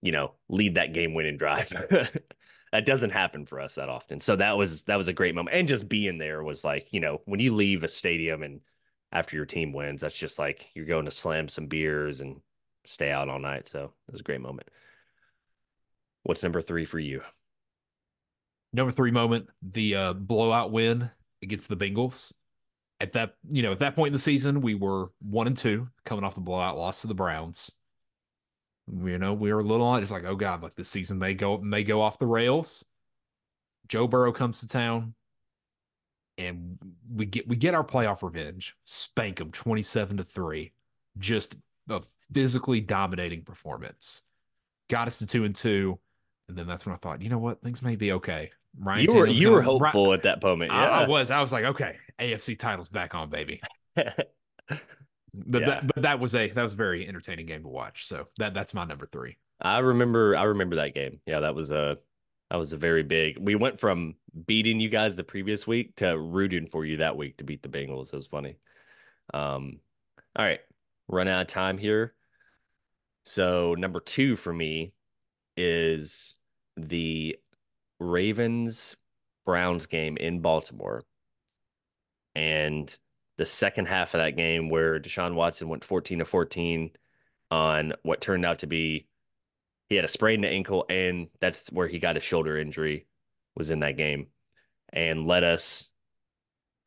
[0.00, 1.72] you know, lead that game winning drive.
[2.72, 4.20] that doesn't happen for us that often.
[4.20, 5.56] So that was that was a great moment.
[5.56, 8.60] And just being there was like, you know, when you leave a stadium and
[9.12, 12.40] after your team wins, that's just like you're going to slam some beers and
[12.86, 13.68] stay out all night.
[13.68, 14.68] So it was a great moment.
[16.24, 17.22] What's number three for you?
[18.72, 21.10] Number three moment, the uh, blowout win
[21.42, 22.32] against the Bengals
[23.00, 25.88] at that you know at that point in the season we were one and two
[26.04, 27.70] coming off the blowout loss to the browns
[29.04, 31.34] you know we were a little on it's like oh god like this season may
[31.34, 32.84] go may go off the rails
[33.86, 35.14] joe burrow comes to town
[36.36, 36.78] and
[37.12, 40.72] we get we get our playoff revenge spank them 27 to 3
[41.18, 41.56] just
[41.90, 44.22] a physically dominating performance
[44.88, 45.98] got us to two and two
[46.48, 49.14] and then that's when i thought you know what things may be okay Ryan you
[49.14, 50.72] were you were hopeful at that moment.
[50.72, 50.78] Yeah.
[50.78, 51.30] I, I, was.
[51.30, 53.60] I was like, okay, AFC titles back on, baby.
[55.48, 55.66] but yeah.
[55.66, 58.06] that but that was a that was a very entertaining game to watch.
[58.06, 59.38] So that that's my number three.
[59.60, 61.20] I remember I remember that game.
[61.26, 61.98] Yeah, that was a
[62.50, 63.38] that was a very big.
[63.38, 64.14] We went from
[64.46, 67.68] beating you guys the previous week to rooting for you that week to beat the
[67.68, 68.12] Bengals.
[68.12, 68.56] It was funny.
[69.34, 69.80] Um,
[70.36, 70.60] all right,
[71.08, 72.14] run out of time here.
[73.24, 74.92] So number two for me
[75.56, 76.36] is
[76.76, 77.36] the
[77.98, 78.96] Ravens
[79.44, 81.04] Browns game in Baltimore.
[82.34, 82.96] And
[83.38, 86.90] the second half of that game where Deshaun Watson went 14 to 14
[87.50, 89.06] on what turned out to be
[89.88, 93.06] he had a sprained ankle and that's where he got a shoulder injury
[93.56, 94.26] was in that game
[94.92, 95.90] and led us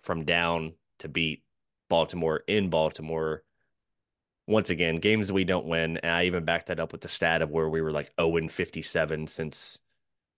[0.04, 1.44] from down to beat
[1.90, 3.44] Baltimore in Baltimore.
[4.48, 5.98] Once again, games we don't win.
[5.98, 8.38] And I even backed that up with the stat of where we were like 0
[8.38, 9.80] and 57 since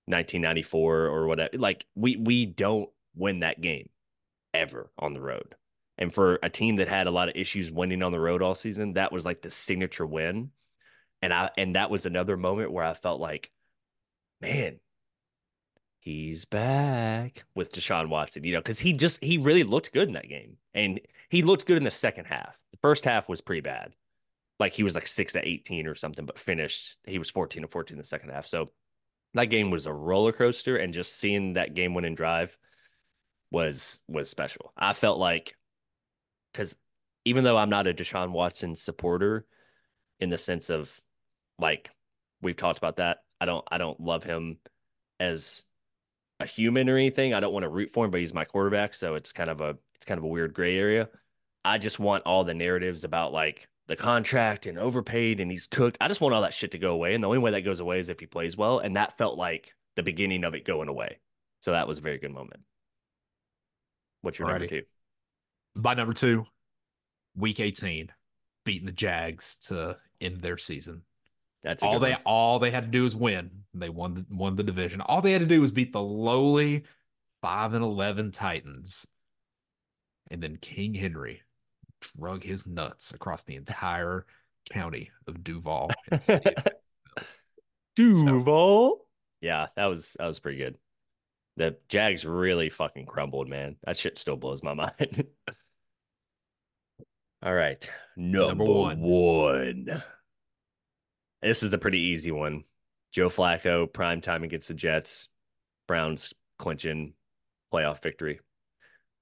[0.05, 1.57] 1994 or whatever.
[1.57, 3.89] Like we we don't win that game
[4.53, 5.55] ever on the road.
[5.97, 8.55] And for a team that had a lot of issues winning on the road all
[8.55, 10.51] season, that was like the signature win.
[11.21, 13.51] And I and that was another moment where I felt like,
[14.41, 14.79] man,
[15.99, 20.15] he's back with Deshaun Watson, you know, because he just he really looked good in
[20.15, 20.57] that game.
[20.73, 22.57] And he looked good in the second half.
[22.71, 23.93] The first half was pretty bad.
[24.59, 27.67] Like he was like six to 18 or something, but finished, he was 14 to
[27.67, 28.47] 14 in the second half.
[28.47, 28.71] So
[29.33, 32.55] that game was a roller coaster, and just seeing that game winning drive
[33.51, 34.73] was was special.
[34.77, 35.55] I felt like
[36.53, 36.75] because
[37.25, 39.45] even though I'm not a Deshaun Watson supporter
[40.19, 41.01] in the sense of
[41.59, 41.89] like
[42.41, 44.57] we've talked about that, I don't I don't love him
[45.19, 45.65] as
[46.39, 47.33] a human or anything.
[47.33, 49.59] I don't want to root for him, but he's my quarterback, so it's kind of
[49.61, 51.09] a it's kind of a weird gray area.
[51.65, 55.97] I just want all the narratives about like the contract and overpaid and he's cooked.
[55.99, 57.15] I just want all that shit to go away.
[57.15, 58.79] And the only way that goes away is if he plays well.
[58.79, 61.19] And that felt like the beginning of it going away.
[61.61, 62.61] So that was a very good moment.
[64.21, 64.51] What's your Alrighty.
[64.51, 64.83] number two?
[65.75, 66.45] My number two,
[67.35, 68.09] week 18,
[68.63, 71.03] beating the Jags to end their season.
[71.63, 72.21] That's all they one.
[72.25, 73.49] all they had to do was win.
[73.73, 75.01] They won the, won the division.
[75.01, 76.83] All they had to do was beat the lowly
[77.41, 79.07] five and eleven Titans,
[80.29, 81.41] and then King Henry
[82.17, 84.25] drug his nuts across the entire
[84.71, 85.91] county of Duval.
[87.95, 88.97] Duval.
[88.97, 89.05] So,
[89.41, 90.75] yeah, that was that was pretty good.
[91.55, 93.77] The Jags really fucking crumbled, man.
[93.85, 95.25] That shit still blows my mind.
[97.43, 98.99] All right, number, number one.
[98.99, 100.03] one.
[101.41, 102.63] This is a pretty easy one.
[103.11, 105.27] Joe Flacco, prime time against the Jets.
[105.85, 107.13] Browns clinching
[107.73, 108.39] playoff victory.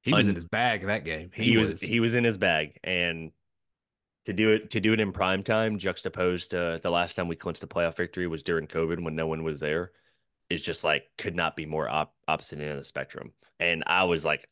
[0.04, 1.32] He was in his bag that game.
[1.34, 3.32] He, he was, was, he was in his bag, and
[4.28, 7.36] to do it to do it in prime time, juxtaposed to the last time we
[7.36, 9.92] clinched a playoff victory was during COVID when no one was there,
[10.50, 13.34] is just like could not be more op- opposite end of the spectrum.
[13.60, 14.48] And I was like,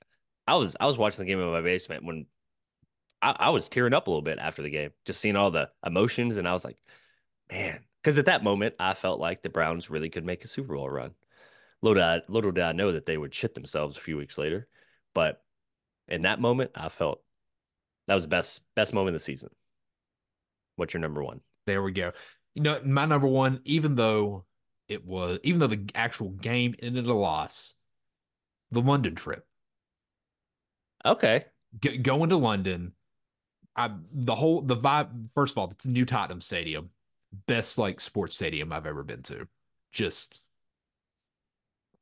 [0.47, 2.25] I was I was watching the game in my basement when
[3.21, 5.69] I, I was tearing up a little bit after the game, just seeing all the
[5.85, 6.77] emotions, and I was like,
[7.51, 10.75] man, because at that moment I felt like the Browns really could make a Super
[10.75, 11.11] Bowl run.
[11.81, 14.37] Little did I, little did I know that they would shit themselves a few weeks
[14.37, 14.67] later,
[15.13, 15.41] but
[16.07, 17.21] in that moment I felt
[18.07, 19.49] that was the best best moment of the season.
[20.75, 21.41] What's your number one?
[21.65, 22.11] There we go.
[22.55, 24.45] You know, my number one, even though
[24.87, 27.75] it was, even though the actual game ended a loss,
[28.71, 29.45] the London trip.
[31.05, 31.45] Okay.
[31.79, 32.93] G- going to London,
[33.79, 35.29] I the whole the vibe.
[35.33, 36.89] First of all, it's New Tottenham Stadium,
[37.47, 39.47] best like sports stadium I've ever been to.
[39.93, 40.41] Just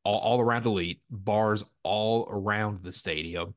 [0.03, 3.53] all, all around elite bars all around the stadium.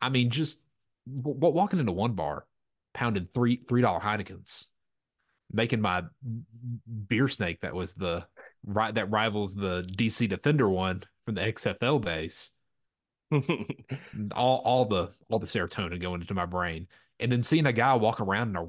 [0.00, 0.60] I mean, just
[1.06, 2.44] w- walking into one bar,
[2.92, 4.66] pounding three three dollar Heinekens,
[5.52, 6.02] making my
[7.06, 8.26] beer snake that was the
[8.64, 12.50] right that rivals the DC Defender one from the XFL base.
[14.34, 16.88] all all the all the serotonin going into my brain,
[17.20, 18.66] and then seeing a guy walk around in a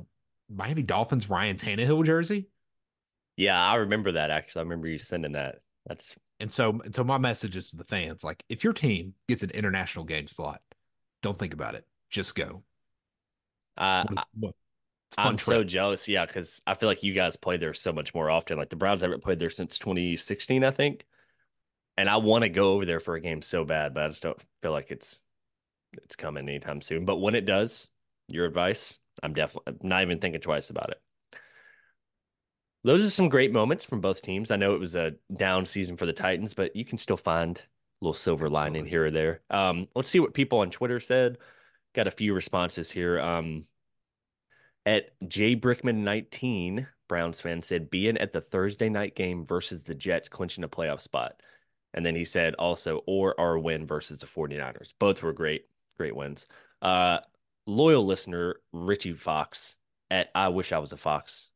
[0.53, 2.47] Miami Dolphins Ryan Tannehill jersey.
[3.37, 4.61] Yeah, I remember that actually.
[4.61, 5.59] I remember you sending that.
[5.85, 9.43] That's and so so my message is to the fans: like, if your team gets
[9.43, 10.61] an international game slot,
[11.21, 11.85] don't think about it.
[12.09, 12.63] Just go.
[13.77, 14.03] Uh,
[15.17, 15.39] I'm trip.
[15.39, 16.07] so jealous.
[16.07, 18.57] Yeah, because I feel like you guys play there so much more often.
[18.57, 21.05] Like the Browns haven't played there since 2016, I think.
[21.97, 24.23] And I want to go over there for a game so bad, but I just
[24.23, 25.21] don't feel like it's
[26.03, 27.05] it's coming anytime soon.
[27.05, 27.87] But when it does,
[28.33, 31.01] your advice, I'm definitely not even thinking twice about it.
[32.83, 34.49] Those are some great moments from both teams.
[34.49, 37.57] I know it was a down season for the Titans, but you can still find
[37.57, 37.63] a
[38.05, 39.41] little silver lining here or there.
[39.51, 41.37] Um, let's see what people on Twitter said.
[41.93, 43.19] Got a few responses here.
[43.19, 43.65] Um,
[44.85, 49.93] at Jay Brickman 19, Browns fan said being at the Thursday night game versus the
[49.93, 51.39] Jets clinching a playoff spot.
[51.93, 54.93] And then he said also, or our win versus the 49ers.
[54.97, 55.65] Both were great,
[55.97, 56.47] great wins.
[56.81, 57.19] Uh,
[57.65, 59.77] loyal listener, Richie Fox
[60.09, 61.51] at I Wish I Was a Fox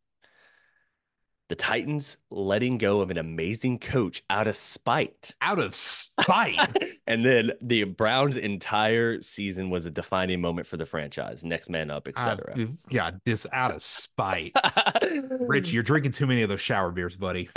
[1.47, 5.35] the Titans letting go of an amazing coach out of spite.
[5.41, 6.57] Out of spite.
[7.07, 11.43] and then the Browns' entire season was a defining moment for the franchise.
[11.43, 12.55] Next man up, etc.
[12.57, 14.55] Uh, yeah, this out of spite.
[15.29, 17.49] Rich, you're drinking too many of those shower beers, buddy.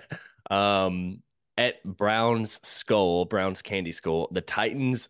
[0.50, 1.22] um,
[1.56, 5.08] at Brown's Skull, Brown's Candy Skull, the Titans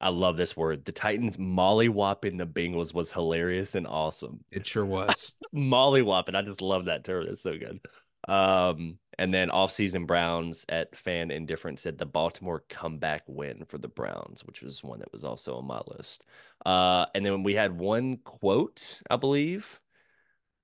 [0.00, 0.84] I love this word.
[0.84, 4.44] The Titans mollywhopping the Bengals was hilarious and awesome.
[4.50, 5.34] It sure was.
[5.54, 6.34] mollywhopping.
[6.34, 7.26] I just love that term.
[7.28, 7.80] It's so good.
[8.28, 13.88] Um, and then offseason Browns at fan indifferent said the Baltimore comeback win for the
[13.88, 16.24] Browns, which was one that was also on my list.
[16.64, 19.80] Uh, and then we had one quote, I believe,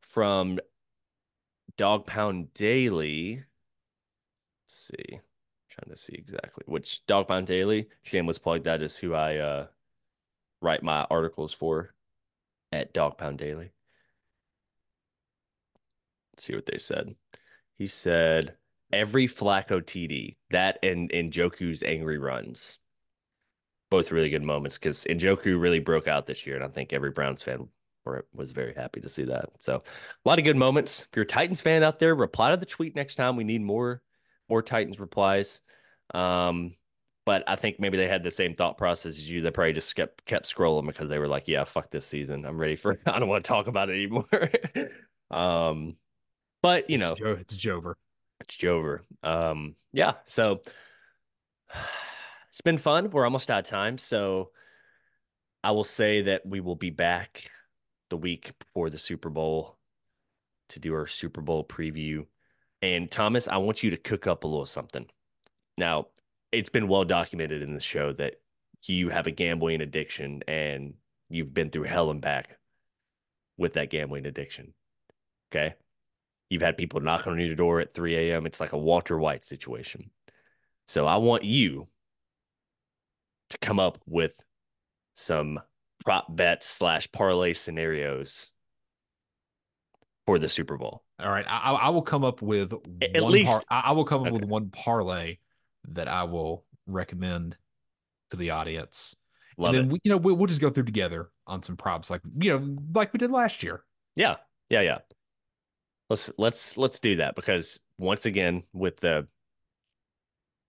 [0.02, 0.58] from
[1.78, 3.44] Dog Pound Daily.
[4.66, 5.20] Let's see
[5.72, 7.88] trying to see exactly which Dog Pound Daily.
[8.02, 8.64] Shameless plug.
[8.64, 9.66] That is who I uh,
[10.60, 11.94] write my articles for
[12.70, 13.72] at Dog Pound Daily.
[16.32, 17.14] Let's see what they said.
[17.76, 18.54] He said
[18.92, 22.78] every Flacco TD that and Njoku's angry runs,
[23.90, 27.10] both really good moments because Njoku really broke out this year, and I think every
[27.10, 27.68] Browns fan
[28.34, 29.50] was very happy to see that.
[29.60, 31.02] So a lot of good moments.
[31.02, 33.36] If you're a Titans fan out there, reply to the tweet next time.
[33.36, 34.02] We need more
[34.52, 35.62] more Titans replies.
[36.12, 36.74] Um,
[37.24, 39.40] but I think maybe they had the same thought process as you.
[39.40, 42.44] They probably just kept kept scrolling because they were like, "Yeah, fuck this season.
[42.44, 42.98] I'm ready for.
[43.06, 44.50] I don't want to talk about it anymore."
[45.30, 45.96] um,
[46.60, 47.94] but you it's know, jo- it's Jover.
[48.40, 49.00] It's Jover.
[49.22, 50.14] Um, yeah.
[50.26, 50.60] So
[52.48, 53.10] it's been fun.
[53.10, 54.50] We're almost out of time, so
[55.64, 57.50] I will say that we will be back
[58.10, 59.78] the week before the Super Bowl
[60.70, 62.26] to do our Super Bowl preview.
[62.82, 65.06] And Thomas, I want you to cook up a little something.
[65.78, 66.08] Now,
[66.50, 68.34] it's been well documented in the show that
[68.82, 70.94] you have a gambling addiction and
[71.30, 72.58] you've been through hell and back
[73.56, 74.74] with that gambling addiction.
[75.50, 75.74] Okay.
[76.50, 78.44] You've had people knock on your door at 3 a.m.
[78.44, 80.10] It's like a Walter White situation.
[80.88, 81.88] So I want you
[83.50, 84.32] to come up with
[85.14, 85.60] some
[86.04, 88.50] prop bets slash parlay scenarios
[90.26, 91.02] for the Super Bowl.
[91.20, 94.28] All right, I, I will come up with at least par- I will come up
[94.28, 94.36] okay.
[94.36, 95.38] with one parlay
[95.88, 97.56] that I will recommend
[98.30, 99.16] to the audience.
[99.56, 99.92] Love and then it.
[99.92, 102.76] We, you know we'll, we'll just go through together on some props like you know
[102.94, 103.82] like we did last year.
[104.16, 104.36] Yeah,
[104.68, 104.98] yeah, yeah.
[106.10, 109.26] Let's let's let's do that because once again with the,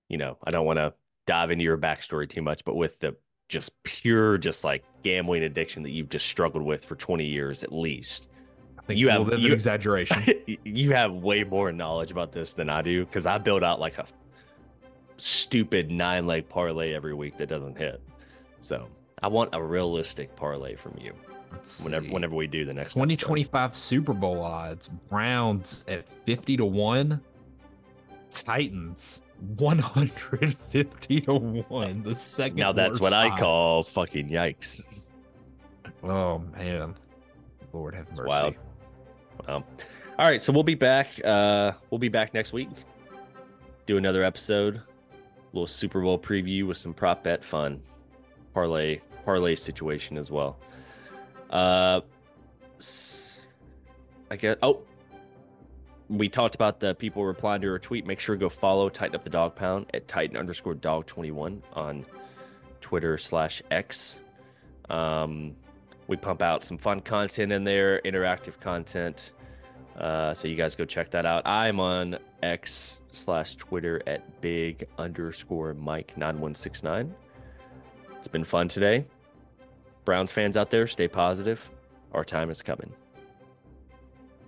[0.07, 0.93] you know, I don't want to
[1.25, 3.15] dive into your backstory too much, but with the
[3.49, 7.71] just pure, just like gambling addiction that you've just struggled with for 20 years at
[7.71, 8.29] least.
[8.89, 10.21] You have you, exaggeration.
[10.63, 13.97] you have way more knowledge about this than I do because I build out like
[13.97, 14.05] a
[15.17, 18.01] stupid nine leg parlay every week that doesn't hit.
[18.61, 18.87] So
[19.21, 21.13] I want a realistic parlay from you.
[21.83, 23.77] whenever whenever we do the next 2025 episode.
[23.77, 27.21] Super Bowl odds: Browns at 50 to one,
[28.31, 29.21] Titans
[29.57, 32.03] 150 to 1.
[32.03, 32.57] The second.
[32.57, 33.31] Now that's what odds.
[33.33, 34.81] I call fucking yikes.
[36.03, 36.95] Oh man.
[37.71, 38.23] Lord have mercy.
[38.23, 38.55] wild.
[39.47, 39.65] Well,
[40.19, 41.23] all right, so we'll be back.
[41.23, 42.69] Uh we'll be back next week.
[43.85, 44.81] Do another episode.
[45.51, 47.81] Little Super Bowl preview with some prop bet fun.
[48.53, 50.57] Parlay parlay situation as well.
[51.49, 52.01] Uh
[54.31, 54.81] I guess oh
[56.09, 58.05] we talked about the people replying to our tweet.
[58.05, 61.31] Make sure to go follow Tighten Up the Dog Pound at Titan underscore Dog twenty
[61.31, 62.05] one on
[62.81, 64.19] Twitter slash X.
[64.89, 65.55] Um,
[66.07, 69.31] we pump out some fun content in there, interactive content.
[69.97, 71.45] Uh, so you guys go check that out.
[71.45, 77.13] I'm on X slash Twitter at big underscore Mike nine one six nine.
[78.17, 79.05] It's been fun today.
[80.05, 81.69] Browns fans out there, stay positive.
[82.11, 82.91] Our time is coming.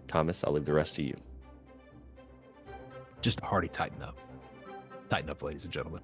[0.07, 1.15] Thomas, I'll leave the rest to you
[3.25, 4.15] just a hearty tighten up.
[5.09, 6.01] Tighten up, ladies and gentlemen.